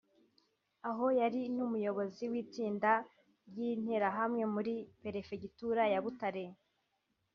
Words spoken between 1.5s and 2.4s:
n’umuyobozi